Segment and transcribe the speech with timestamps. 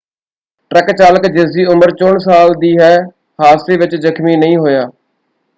[0.71, 2.95] Truck ਚਾਲਕ ਜਿਸਦੀ ਉਮਰ 64 ਸਾਲ ਦੀ ਹੈ
[3.39, 4.89] ਹਾਦਸੇ ਵਿੱਚ ਜਖ਼ਮੀ ਨਹੀਂ ਹੋਇਆ।